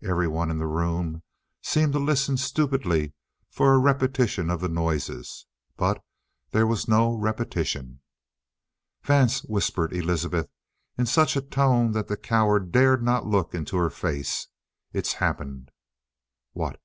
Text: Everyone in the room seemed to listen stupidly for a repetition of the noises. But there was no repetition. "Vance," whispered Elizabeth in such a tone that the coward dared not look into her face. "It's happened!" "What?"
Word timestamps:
Everyone 0.00 0.48
in 0.48 0.58
the 0.58 0.66
room 0.68 1.24
seemed 1.60 1.92
to 1.94 1.98
listen 1.98 2.36
stupidly 2.36 3.14
for 3.50 3.74
a 3.74 3.78
repetition 3.78 4.48
of 4.48 4.60
the 4.60 4.68
noises. 4.68 5.44
But 5.76 6.04
there 6.52 6.68
was 6.68 6.86
no 6.86 7.12
repetition. 7.16 8.00
"Vance," 9.02 9.40
whispered 9.42 9.92
Elizabeth 9.92 10.48
in 10.96 11.06
such 11.06 11.34
a 11.34 11.40
tone 11.42 11.90
that 11.90 12.06
the 12.06 12.16
coward 12.16 12.70
dared 12.70 13.02
not 13.02 13.26
look 13.26 13.54
into 13.56 13.76
her 13.76 13.90
face. 13.90 14.46
"It's 14.92 15.14
happened!" 15.14 15.72
"What?" 16.52 16.78